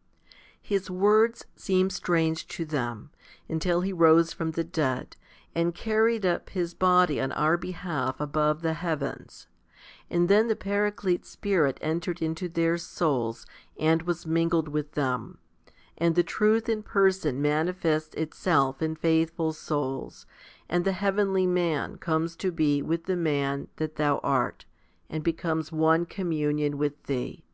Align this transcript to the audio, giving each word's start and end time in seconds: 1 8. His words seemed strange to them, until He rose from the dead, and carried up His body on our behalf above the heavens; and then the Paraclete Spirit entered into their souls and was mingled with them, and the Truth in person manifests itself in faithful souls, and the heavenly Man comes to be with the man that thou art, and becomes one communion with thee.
1 0.00 0.06
8. 0.28 0.60
His 0.62 0.90
words 0.90 1.44
seemed 1.56 1.92
strange 1.92 2.46
to 2.48 2.64
them, 2.64 3.10
until 3.50 3.82
He 3.82 3.92
rose 3.92 4.32
from 4.32 4.52
the 4.52 4.64
dead, 4.64 5.14
and 5.54 5.74
carried 5.74 6.24
up 6.24 6.48
His 6.48 6.72
body 6.72 7.20
on 7.20 7.32
our 7.32 7.58
behalf 7.58 8.18
above 8.18 8.62
the 8.62 8.72
heavens; 8.72 9.46
and 10.08 10.26
then 10.26 10.48
the 10.48 10.56
Paraclete 10.56 11.26
Spirit 11.26 11.76
entered 11.82 12.22
into 12.22 12.48
their 12.48 12.78
souls 12.78 13.44
and 13.78 14.00
was 14.04 14.26
mingled 14.26 14.68
with 14.68 14.92
them, 14.92 15.36
and 15.98 16.14
the 16.14 16.22
Truth 16.24 16.70
in 16.70 16.82
person 16.82 17.42
manifests 17.42 18.14
itself 18.14 18.80
in 18.80 18.96
faithful 18.96 19.52
souls, 19.52 20.24
and 20.66 20.86
the 20.86 20.92
heavenly 20.92 21.46
Man 21.46 21.98
comes 21.98 22.36
to 22.36 22.50
be 22.50 22.80
with 22.80 23.04
the 23.04 23.16
man 23.16 23.68
that 23.76 23.96
thou 23.96 24.16
art, 24.22 24.64
and 25.10 25.22
becomes 25.22 25.70
one 25.70 26.06
communion 26.06 26.78
with 26.78 27.02
thee. 27.02 27.44